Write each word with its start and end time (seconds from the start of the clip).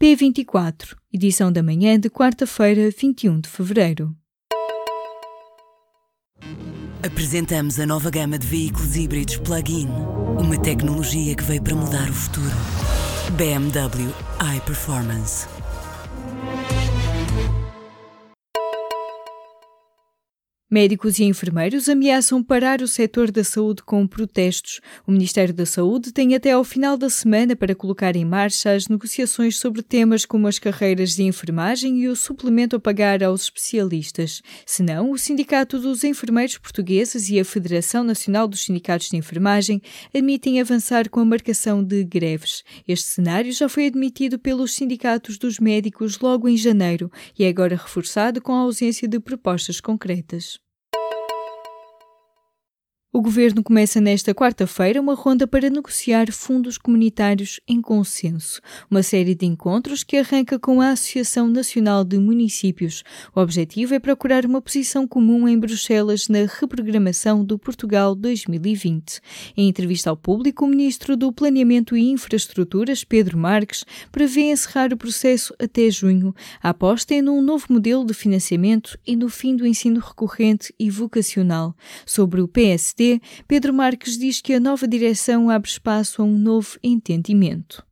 P24, 0.00 0.94
edição 1.10 1.50
da 1.50 1.62
manhã 1.62 1.98
de 1.98 2.10
quarta-feira, 2.10 2.90
21 2.90 3.40
de 3.40 3.48
fevereiro. 3.48 4.14
Apresentamos 7.02 7.80
a 7.80 7.86
nova 7.86 8.10
gama 8.10 8.38
de 8.38 8.46
veículos 8.46 8.94
híbridos 8.94 9.38
plug-in. 9.38 9.88
Uma 10.38 10.60
tecnologia 10.60 11.34
que 11.34 11.42
veio 11.42 11.62
para 11.62 11.74
mudar 11.74 12.10
o 12.10 12.12
futuro. 12.12 12.54
BMW 13.38 14.12
iPerformance. 14.54 15.55
Médicos 20.76 21.18
e 21.18 21.24
enfermeiros 21.24 21.88
ameaçam 21.88 22.42
parar 22.42 22.82
o 22.82 22.86
setor 22.86 23.30
da 23.30 23.42
saúde 23.42 23.82
com 23.82 24.06
protestos. 24.06 24.82
O 25.06 25.10
Ministério 25.10 25.54
da 25.54 25.64
Saúde 25.64 26.12
tem 26.12 26.34
até 26.34 26.50
ao 26.50 26.62
final 26.62 26.98
da 26.98 27.08
semana 27.08 27.56
para 27.56 27.74
colocar 27.74 28.14
em 28.14 28.26
marcha 28.26 28.72
as 28.72 28.86
negociações 28.86 29.56
sobre 29.56 29.80
temas 29.82 30.26
como 30.26 30.46
as 30.46 30.58
carreiras 30.58 31.16
de 31.16 31.22
enfermagem 31.22 32.02
e 32.02 32.08
o 32.08 32.14
suplemento 32.14 32.76
a 32.76 32.78
pagar 32.78 33.24
aos 33.24 33.44
especialistas. 33.44 34.42
Senão, 34.66 35.12
o 35.12 35.16
Sindicato 35.16 35.80
dos 35.80 36.04
Enfermeiros 36.04 36.58
Portugueses 36.58 37.30
e 37.30 37.40
a 37.40 37.44
Federação 37.46 38.04
Nacional 38.04 38.46
dos 38.46 38.62
Sindicatos 38.62 39.08
de 39.08 39.16
Enfermagem 39.16 39.80
admitem 40.14 40.60
avançar 40.60 41.08
com 41.08 41.20
a 41.20 41.24
marcação 41.24 41.82
de 41.82 42.04
greves. 42.04 42.62
Este 42.86 43.06
cenário 43.08 43.50
já 43.50 43.66
foi 43.66 43.86
admitido 43.86 44.38
pelos 44.38 44.74
sindicatos 44.74 45.38
dos 45.38 45.58
médicos 45.58 46.18
logo 46.18 46.46
em 46.46 46.56
janeiro 46.58 47.10
e 47.38 47.44
é 47.44 47.48
agora 47.48 47.76
reforçado 47.76 48.42
com 48.42 48.52
a 48.52 48.58
ausência 48.58 49.08
de 49.08 49.18
propostas 49.18 49.80
concretas. 49.80 50.65
O 53.16 53.22
governo 53.22 53.62
começa 53.62 53.98
nesta 53.98 54.34
quarta-feira 54.34 55.00
uma 55.00 55.14
ronda 55.14 55.46
para 55.46 55.70
negociar 55.70 56.30
fundos 56.30 56.76
comunitários 56.76 57.58
em 57.66 57.80
consenso, 57.80 58.60
uma 58.90 59.02
série 59.02 59.34
de 59.34 59.46
encontros 59.46 60.04
que 60.04 60.18
arranca 60.18 60.58
com 60.58 60.82
a 60.82 60.90
Associação 60.90 61.48
Nacional 61.48 62.04
de 62.04 62.18
Municípios. 62.18 63.02
O 63.34 63.40
objetivo 63.40 63.94
é 63.94 63.98
procurar 63.98 64.44
uma 64.44 64.60
posição 64.60 65.08
comum 65.08 65.48
em 65.48 65.58
Bruxelas 65.58 66.28
na 66.28 66.40
reprogramação 66.40 67.42
do 67.42 67.58
Portugal 67.58 68.14
2020. 68.14 69.22
Em 69.56 69.66
entrevista 69.66 70.10
ao 70.10 70.16
público, 70.18 70.66
o 70.66 70.68
ministro 70.68 71.16
do 71.16 71.32
Planeamento 71.32 71.96
e 71.96 72.10
Infraestruturas, 72.10 73.02
Pedro 73.02 73.38
Marques, 73.38 73.86
prevê 74.12 74.42
encerrar 74.42 74.92
o 74.92 74.96
processo 74.98 75.54
até 75.58 75.90
junho. 75.90 76.34
A 76.62 76.68
aposta 76.68 77.14
é 77.14 77.22
num 77.22 77.40
novo 77.40 77.64
modelo 77.70 78.04
de 78.04 78.12
financiamento 78.12 78.98
e 79.06 79.16
no 79.16 79.30
fim 79.30 79.56
do 79.56 79.66
ensino 79.66 80.00
recorrente 80.00 80.74
e 80.78 80.90
vocacional. 80.90 81.74
Sobre 82.04 82.42
o 82.42 82.46
PSD, 82.46 83.05
Pedro 83.46 83.72
Marques 83.72 84.18
diz 84.18 84.40
que 84.40 84.54
a 84.54 84.60
nova 84.60 84.86
direção 84.86 85.50
abre 85.50 85.70
espaço 85.70 86.22
a 86.22 86.24
um 86.24 86.36
novo 86.38 86.78
entendimento. 86.82 87.84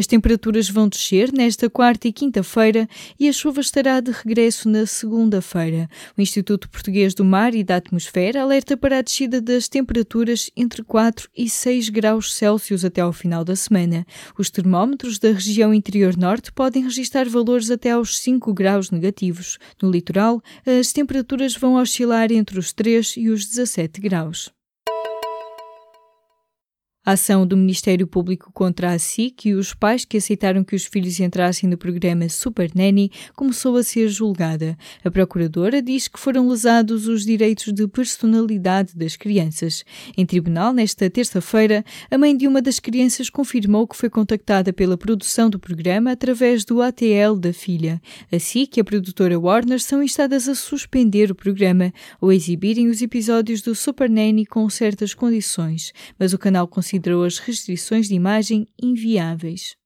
As 0.00 0.06
temperaturas 0.06 0.70
vão 0.70 0.88
descer 0.88 1.30
nesta 1.30 1.68
quarta 1.68 2.08
e 2.08 2.12
quinta-feira 2.12 2.88
e 3.18 3.28
a 3.28 3.32
chuva 3.34 3.60
estará 3.60 4.00
de 4.00 4.10
regresso 4.10 4.66
na 4.66 4.86
segunda-feira. 4.86 5.90
O 6.16 6.22
Instituto 6.22 6.70
Português 6.70 7.12
do 7.12 7.22
Mar 7.22 7.54
e 7.54 7.62
da 7.62 7.76
Atmosfera 7.76 8.40
alerta 8.40 8.78
para 8.78 8.96
a 8.96 9.02
descida 9.02 9.42
das 9.42 9.68
temperaturas 9.68 10.50
entre 10.56 10.82
4 10.82 11.28
e 11.36 11.50
6 11.50 11.90
graus 11.90 12.32
Celsius 12.32 12.82
até 12.82 13.02
ao 13.02 13.12
final 13.12 13.44
da 13.44 13.54
semana. 13.54 14.06
Os 14.38 14.48
termómetros 14.48 15.18
da 15.18 15.32
região 15.32 15.74
interior 15.74 16.16
norte 16.16 16.50
podem 16.50 16.82
registrar 16.82 17.28
valores 17.28 17.70
até 17.70 17.90
aos 17.90 18.20
5 18.20 18.54
graus 18.54 18.90
negativos. 18.90 19.58
No 19.82 19.90
litoral, 19.90 20.40
as 20.64 20.94
temperaturas 20.94 21.54
vão 21.54 21.74
oscilar 21.74 22.32
entre 22.32 22.58
os 22.58 22.72
3 22.72 23.18
e 23.18 23.28
os 23.28 23.44
17 23.44 24.00
graus. 24.00 24.50
A 27.10 27.14
ação 27.14 27.44
do 27.44 27.56
Ministério 27.56 28.06
Público 28.06 28.52
contra 28.52 28.92
a 28.92 28.98
SIC 28.98 29.46
e 29.46 29.54
os 29.54 29.74
pais 29.74 30.04
que 30.04 30.16
aceitaram 30.16 30.62
que 30.62 30.76
os 30.76 30.84
filhos 30.84 31.18
entrassem 31.18 31.68
no 31.68 31.76
programa 31.76 32.28
Super 32.28 32.70
Nanny 32.72 33.10
começou 33.34 33.76
a 33.76 33.82
ser 33.82 34.06
julgada. 34.06 34.78
A 35.04 35.10
procuradora 35.10 35.82
diz 35.82 36.06
que 36.06 36.20
foram 36.20 36.48
lesados 36.48 37.08
os 37.08 37.24
direitos 37.24 37.72
de 37.72 37.88
personalidade 37.88 38.96
das 38.96 39.16
crianças. 39.16 39.84
Em 40.16 40.24
tribunal, 40.24 40.72
nesta 40.72 41.10
terça-feira, 41.10 41.84
a 42.08 42.16
mãe 42.16 42.36
de 42.36 42.46
uma 42.46 42.62
das 42.62 42.78
crianças 42.78 43.28
confirmou 43.28 43.88
que 43.88 43.96
foi 43.96 44.08
contactada 44.08 44.72
pela 44.72 44.96
produção 44.96 45.50
do 45.50 45.58
programa 45.58 46.12
através 46.12 46.64
do 46.64 46.80
ATL 46.80 47.34
da 47.40 47.52
filha. 47.52 48.00
A 48.30 48.38
SIC 48.38 48.76
e 48.76 48.80
a 48.82 48.84
produtora 48.84 49.36
Warner 49.36 49.80
são 49.80 50.00
instadas 50.00 50.48
a 50.48 50.54
suspender 50.54 51.28
o 51.32 51.34
programa 51.34 51.92
ou 52.20 52.32
exibirem 52.32 52.86
os 52.86 53.02
episódios 53.02 53.62
do 53.62 53.74
Super 53.74 54.08
Nanny 54.08 54.46
com 54.46 54.70
certas 54.70 55.12
condições, 55.12 55.92
mas 56.16 56.32
o 56.32 56.38
canal 56.38 56.68
considerou 57.00 57.24
as 57.24 57.38
restrições 57.38 58.08
de 58.08 58.14
imagem 58.14 58.68
inviáveis. 58.80 59.79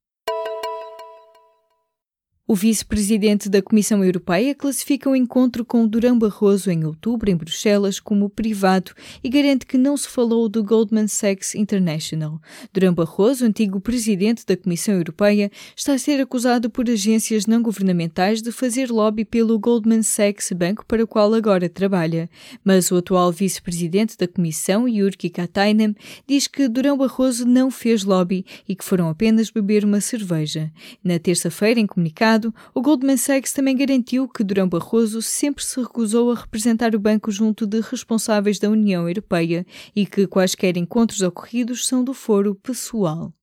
O 2.47 2.53
vice-presidente 2.53 3.49
da 3.49 3.59
Comissão 3.59 4.03
Europeia 4.03 4.53
classifica 4.53 5.09
o 5.09 5.15
encontro 5.15 5.65
com 5.65 5.87
Durão 5.87 6.15
Barroso 6.15 6.69
em 6.69 6.85
outubro 6.85 7.31
em 7.31 7.35
Bruxelas 7.35 7.99
como 7.99 8.29
privado 8.29 8.91
e 9.23 9.29
garante 9.29 9.65
que 9.65 9.79
não 9.79 9.97
se 9.97 10.07
falou 10.07 10.47
do 10.47 10.63
Goldman 10.63 11.07
Sachs 11.07 11.55
International. 11.55 12.39
Durão 12.71 12.93
Barroso, 12.93 13.45
antigo 13.45 13.79
presidente 13.79 14.45
da 14.45 14.55
Comissão 14.55 14.93
Europeia, 14.93 15.51
está 15.75 15.93
a 15.93 15.97
ser 15.97 16.21
acusado 16.21 16.69
por 16.69 16.87
agências 16.87 17.47
não 17.47 17.63
governamentais 17.63 18.43
de 18.43 18.51
fazer 18.51 18.91
lobby 18.91 19.25
pelo 19.25 19.57
Goldman 19.57 20.03
Sachs, 20.03 20.51
banco 20.51 20.85
para 20.85 21.03
o 21.03 21.07
qual 21.07 21.33
agora 21.33 21.67
trabalha. 21.67 22.29
Mas 22.63 22.91
o 22.91 22.97
atual 22.97 23.31
vice-presidente 23.31 24.15
da 24.19 24.27
Comissão, 24.27 24.87
Jyrki 24.87 25.31
Katainen, 25.31 25.95
diz 26.27 26.45
que 26.45 26.67
Durão 26.67 26.95
Barroso 26.95 27.43
não 27.43 27.71
fez 27.71 28.03
lobby 28.03 28.45
e 28.69 28.75
que 28.75 28.85
foram 28.85 29.09
apenas 29.09 29.49
beber 29.49 29.83
uma 29.83 29.99
cerveja. 29.99 30.71
Na 31.03 31.17
terça-feira, 31.17 31.79
em 31.79 31.87
comunicado, 31.87 32.34
o 32.73 32.81
Goldman 32.81 33.17
Sachs 33.17 33.53
também 33.53 33.75
garantiu 33.75 34.27
que 34.27 34.43
Durão 34.43 34.67
Barroso 34.67 35.21
sempre 35.21 35.63
se 35.63 35.79
recusou 35.79 36.31
a 36.31 36.35
representar 36.35 36.95
o 36.95 36.99
banco 36.99 37.31
junto 37.31 37.65
de 37.65 37.81
responsáveis 37.81 38.59
da 38.59 38.69
União 38.69 39.07
Europeia 39.07 39.65
e 39.95 40.05
que 40.05 40.27
quaisquer 40.27 40.77
encontros 40.77 41.21
ocorridos 41.21 41.87
são 41.87 42.03
do 42.03 42.13
foro 42.13 42.55
pessoal. 42.55 43.33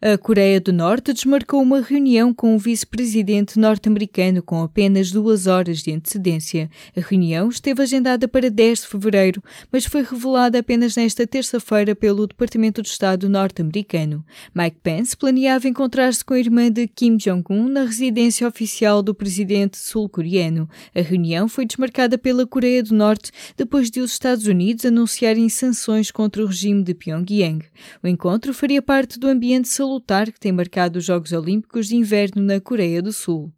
A 0.00 0.16
Coreia 0.16 0.60
do 0.60 0.72
Norte 0.72 1.12
desmarcou 1.12 1.60
uma 1.60 1.80
reunião 1.80 2.32
com 2.32 2.54
o 2.54 2.58
vice-presidente 2.58 3.58
norte-americano 3.58 4.40
com 4.40 4.62
apenas 4.62 5.10
duas 5.10 5.48
horas 5.48 5.82
de 5.82 5.90
antecedência. 5.92 6.70
A 6.96 7.00
reunião 7.00 7.48
esteve 7.48 7.82
agendada 7.82 8.28
para 8.28 8.48
10 8.48 8.82
de 8.82 8.86
fevereiro, 8.86 9.42
mas 9.72 9.86
foi 9.86 10.04
revelada 10.04 10.56
apenas 10.60 10.94
nesta 10.94 11.26
terça-feira 11.26 11.96
pelo 11.96 12.28
Departamento 12.28 12.80
de 12.80 12.90
Estado 12.90 13.28
norte-americano. 13.28 14.24
Mike 14.54 14.76
Pence 14.84 15.16
planeava 15.16 15.66
encontrar-se 15.66 16.24
com 16.24 16.34
a 16.34 16.38
irmã 16.38 16.70
de 16.70 16.86
Kim 16.86 17.16
Jong-un 17.16 17.68
na 17.68 17.82
residência 17.82 18.46
oficial 18.46 19.02
do 19.02 19.12
presidente 19.12 19.78
sul-coreano. 19.78 20.70
A 20.94 21.00
reunião 21.00 21.48
foi 21.48 21.66
desmarcada 21.66 22.16
pela 22.16 22.46
Coreia 22.46 22.84
do 22.84 22.94
Norte 22.94 23.32
depois 23.56 23.90
de 23.90 23.98
os 23.98 24.12
Estados 24.12 24.46
Unidos 24.46 24.84
anunciarem 24.84 25.48
sanções 25.48 26.12
contra 26.12 26.40
o 26.40 26.46
regime 26.46 26.84
de 26.84 26.94
Pyongyang. 26.94 27.64
O 28.00 28.06
encontro 28.06 28.54
faria 28.54 28.80
parte 28.80 29.18
do 29.18 29.26
ambiente 29.26 29.66
salutar 29.66 29.87
que 30.32 30.40
tem 30.40 30.52
marcado 30.52 30.98
os 30.98 31.04
Jogos 31.04 31.32
Olímpicos 31.32 31.88
de 31.88 31.96
Inverno 31.96 32.42
na 32.42 32.60
Coreia 32.60 33.00
do 33.00 33.12
Sul. 33.12 33.52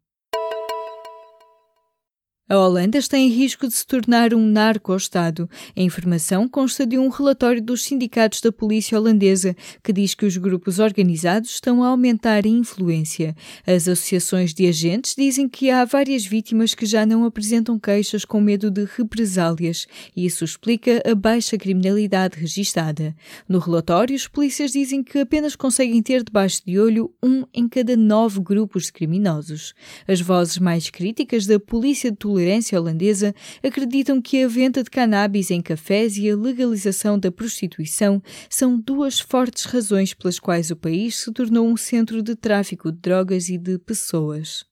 A 2.50 2.58
Holanda 2.58 2.98
está 2.98 3.16
em 3.16 3.28
risco 3.28 3.68
de 3.68 3.74
se 3.74 3.86
tornar 3.86 4.34
um 4.34 4.44
narco-estado. 4.44 5.48
A 5.76 5.80
informação 5.80 6.48
consta 6.48 6.84
de 6.84 6.98
um 6.98 7.08
relatório 7.08 7.62
dos 7.62 7.84
sindicatos 7.84 8.40
da 8.40 8.50
polícia 8.50 8.98
holandesa 8.98 9.54
que 9.84 9.92
diz 9.92 10.16
que 10.16 10.26
os 10.26 10.36
grupos 10.36 10.80
organizados 10.80 11.50
estão 11.50 11.84
a 11.84 11.86
aumentar 11.86 12.44
a 12.44 12.48
influência. 12.48 13.36
As 13.64 13.86
associações 13.86 14.52
de 14.52 14.66
agentes 14.66 15.14
dizem 15.16 15.48
que 15.48 15.70
há 15.70 15.84
várias 15.84 16.26
vítimas 16.26 16.74
que 16.74 16.84
já 16.86 17.06
não 17.06 17.24
apresentam 17.24 17.78
queixas 17.78 18.24
com 18.24 18.40
medo 18.40 18.68
de 18.68 18.84
represálias 18.96 19.86
isso 20.16 20.44
explica 20.44 21.00
a 21.08 21.14
baixa 21.14 21.56
criminalidade 21.56 22.36
registada. 22.36 23.14
No 23.48 23.60
relatório, 23.60 24.16
os 24.16 24.26
polícias 24.26 24.72
dizem 24.72 25.04
que 25.04 25.20
apenas 25.20 25.54
conseguem 25.54 26.02
ter 26.02 26.24
debaixo 26.24 26.62
de 26.66 26.80
olho 26.80 27.14
um 27.22 27.44
em 27.54 27.68
cada 27.68 27.96
nove 27.96 28.40
grupos 28.40 28.86
de 28.86 28.92
criminosos. 28.92 29.72
As 30.08 30.20
vozes 30.20 30.58
mais 30.58 30.90
críticas 30.90 31.46
da 31.46 31.60
polícia 31.60 32.10
de 32.10 32.16
Toledo 32.16 32.39
intolerância 32.40 32.80
holandesa 32.80 33.34
acreditam 33.62 34.20
que 34.20 34.42
a 34.42 34.48
venda 34.48 34.82
de 34.82 34.90
cannabis 34.90 35.50
em 35.50 35.60
cafés 35.60 36.16
e 36.16 36.30
a 36.30 36.36
legalização 36.36 37.18
da 37.18 37.30
prostituição 37.30 38.22
são 38.48 38.78
duas 38.78 39.20
fortes 39.20 39.64
razões 39.64 40.14
pelas 40.14 40.38
quais 40.38 40.70
o 40.70 40.76
país 40.76 41.16
se 41.16 41.32
tornou 41.32 41.68
um 41.68 41.76
centro 41.76 42.22
de 42.22 42.34
tráfico 42.34 42.90
de 42.90 42.98
drogas 42.98 43.48
e 43.48 43.58
de 43.58 43.78
pessoas. 43.78 44.69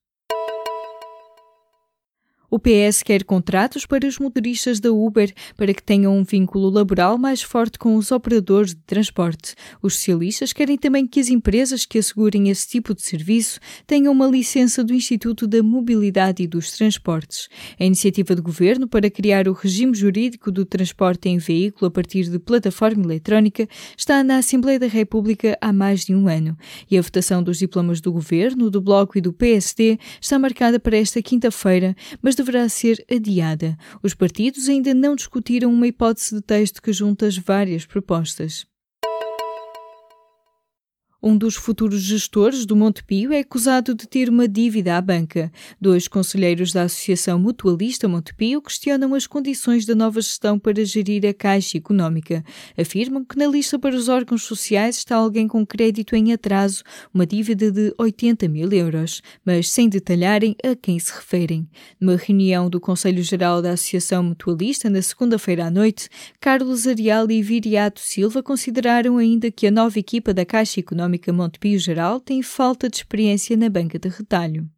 O 2.50 2.58
PS 2.58 3.02
quer 3.02 3.24
contratos 3.24 3.84
para 3.84 4.08
os 4.08 4.18
motoristas 4.18 4.80
da 4.80 4.90
Uber 4.90 5.34
para 5.54 5.74
que 5.74 5.82
tenham 5.82 6.16
um 6.16 6.24
vínculo 6.24 6.70
laboral 6.70 7.18
mais 7.18 7.42
forte 7.42 7.78
com 7.78 7.94
os 7.94 8.10
operadores 8.10 8.70
de 8.70 8.80
transporte. 8.86 9.54
Os 9.82 9.96
socialistas 9.96 10.54
querem 10.54 10.78
também 10.78 11.06
que 11.06 11.20
as 11.20 11.28
empresas 11.28 11.84
que 11.84 11.98
assegurem 11.98 12.48
esse 12.48 12.66
tipo 12.66 12.94
de 12.94 13.02
serviço 13.02 13.60
tenham 13.86 14.14
uma 14.14 14.26
licença 14.26 14.82
do 14.82 14.94
Instituto 14.94 15.46
da 15.46 15.62
Mobilidade 15.62 16.42
e 16.42 16.46
dos 16.46 16.72
Transportes. 16.72 17.50
A 17.78 17.84
iniciativa 17.84 18.34
do 18.34 18.42
governo 18.42 18.88
para 18.88 19.10
criar 19.10 19.46
o 19.46 19.52
regime 19.52 19.94
jurídico 19.94 20.50
do 20.50 20.64
transporte 20.64 21.28
em 21.28 21.36
veículo 21.36 21.88
a 21.88 21.90
partir 21.90 22.30
de 22.30 22.38
plataforma 22.38 23.04
eletrónica 23.04 23.68
está 23.94 24.24
na 24.24 24.38
Assembleia 24.38 24.78
da 24.78 24.86
República 24.86 25.58
há 25.60 25.70
mais 25.70 26.06
de 26.06 26.14
um 26.14 26.26
ano 26.26 26.56
e 26.90 26.96
a 26.96 27.02
votação 27.02 27.42
dos 27.42 27.58
diplomas 27.58 28.00
do 28.00 28.10
governo, 28.10 28.70
do 28.70 28.80
Bloco 28.80 29.18
e 29.18 29.20
do 29.20 29.34
PSD 29.34 29.98
está 30.18 30.38
marcada 30.38 30.80
para 30.80 30.96
esta 30.96 31.20
quinta-feira, 31.20 31.94
mas 32.22 32.37
deverá 32.38 32.68
ser 32.68 33.04
adiada. 33.10 33.76
Os 34.02 34.14
partidos 34.14 34.68
ainda 34.68 34.94
não 34.94 35.14
discutiram 35.14 35.72
uma 35.72 35.86
hipótese 35.86 36.34
de 36.34 36.40
texto 36.40 36.80
que 36.80 36.92
junta 36.92 37.26
as 37.26 37.36
várias 37.36 37.84
propostas. 37.84 38.66
Um 41.20 41.36
dos 41.36 41.56
futuros 41.56 42.00
gestores 42.02 42.64
do 42.64 42.76
Montepio 42.76 43.32
é 43.32 43.40
acusado 43.40 43.92
de 43.92 44.06
ter 44.06 44.28
uma 44.28 44.46
dívida 44.46 44.96
à 44.96 45.00
banca. 45.00 45.50
Dois 45.80 46.06
conselheiros 46.06 46.72
da 46.72 46.82
Associação 46.82 47.40
Mutualista 47.40 48.06
Montepio 48.06 48.62
questionam 48.62 49.12
as 49.16 49.26
condições 49.26 49.84
da 49.84 49.96
nova 49.96 50.20
gestão 50.20 50.60
para 50.60 50.84
gerir 50.84 51.26
a 51.26 51.34
Caixa 51.34 51.76
Económica. 51.76 52.44
Afirmam 52.78 53.24
que 53.24 53.36
na 53.36 53.48
lista 53.48 53.80
para 53.80 53.96
os 53.96 54.08
órgãos 54.08 54.44
sociais 54.44 54.98
está 54.98 55.16
alguém 55.16 55.48
com 55.48 55.66
crédito 55.66 56.14
em 56.14 56.32
atraso, 56.32 56.84
uma 57.12 57.26
dívida 57.26 57.72
de 57.72 57.92
80 57.98 58.46
mil 58.46 58.72
euros, 58.72 59.20
mas 59.44 59.68
sem 59.68 59.88
detalharem 59.88 60.54
a 60.62 60.76
quem 60.76 61.00
se 61.00 61.12
referem. 61.12 61.68
Numa 62.00 62.14
reunião 62.14 62.70
do 62.70 62.78
Conselho 62.78 63.24
Geral 63.24 63.60
da 63.60 63.72
Associação 63.72 64.22
Mutualista 64.22 64.88
na 64.88 65.02
segunda-feira 65.02 65.66
à 65.66 65.70
noite, 65.70 66.08
Carlos 66.38 66.86
Arial 66.86 67.28
e 67.28 67.42
Viriato 67.42 67.98
Silva 67.98 68.40
consideraram 68.40 69.18
ainda 69.18 69.50
que 69.50 69.66
a 69.66 69.70
nova 69.72 69.98
equipa 69.98 70.32
da 70.32 70.44
Caixa 70.44 70.78
Económica 70.78 71.07
Económica 71.08 71.32
Montepio 71.32 71.78
Geral 71.78 72.20
tem 72.20 72.42
falta 72.42 72.88
de 72.88 72.96
experiência 72.98 73.56
na 73.56 73.70
banca 73.70 73.98
de 73.98 74.08
retalho. 74.10 74.68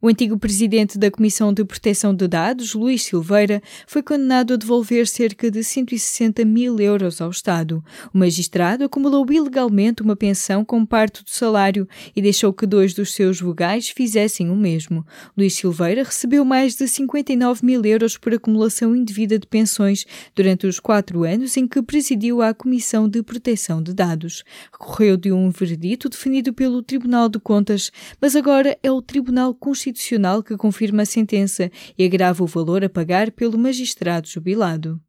O 0.00 0.06
antigo 0.06 0.38
presidente 0.38 0.96
da 0.96 1.10
Comissão 1.10 1.52
de 1.52 1.64
Proteção 1.64 2.14
de 2.14 2.28
Dados, 2.28 2.72
Luís 2.72 3.02
Silveira, 3.02 3.60
foi 3.84 4.00
condenado 4.00 4.54
a 4.54 4.56
devolver 4.56 5.08
cerca 5.08 5.50
de 5.50 5.64
160 5.64 6.44
mil 6.44 6.78
euros 6.78 7.20
ao 7.20 7.30
Estado. 7.30 7.82
O 8.14 8.18
magistrado 8.18 8.84
acumulou 8.84 9.26
ilegalmente 9.28 10.00
uma 10.00 10.14
pensão 10.14 10.64
com 10.64 10.86
parte 10.86 11.24
do 11.24 11.30
salário 11.30 11.88
e 12.14 12.22
deixou 12.22 12.52
que 12.52 12.64
dois 12.64 12.94
dos 12.94 13.12
seus 13.12 13.40
vogais 13.40 13.88
fizessem 13.88 14.50
o 14.50 14.54
mesmo. 14.54 15.04
Luís 15.36 15.54
Silveira 15.54 16.04
recebeu 16.04 16.44
mais 16.44 16.76
de 16.76 16.86
59 16.86 17.66
mil 17.66 17.84
euros 17.84 18.16
por 18.16 18.32
acumulação 18.32 18.94
indevida 18.94 19.36
de 19.36 19.48
pensões 19.48 20.06
durante 20.32 20.64
os 20.64 20.78
quatro 20.78 21.24
anos 21.24 21.56
em 21.56 21.66
que 21.66 21.82
presidiu 21.82 22.40
a 22.40 22.54
Comissão 22.54 23.08
de 23.08 23.20
Proteção 23.20 23.82
de 23.82 23.92
Dados. 23.92 24.44
Recorreu 24.70 25.16
de 25.16 25.32
um 25.32 25.50
veredito 25.50 26.08
definido 26.08 26.52
pelo 26.52 26.84
Tribunal 26.84 27.28
de 27.28 27.40
Contas, 27.40 27.90
mas 28.20 28.36
agora 28.36 28.78
é 28.80 28.92
o 28.92 29.02
Tribunal 29.02 29.52
Constitucional 29.52 29.87
Constitucional 29.88 30.42
que 30.42 30.54
confirma 30.54 31.02
a 31.02 31.06
sentença 31.06 31.70
e 31.96 32.04
agrava 32.04 32.44
o 32.44 32.46
valor 32.46 32.84
a 32.84 32.90
pagar 32.90 33.30
pelo 33.30 33.56
magistrado 33.56 34.28
jubilado. 34.28 35.00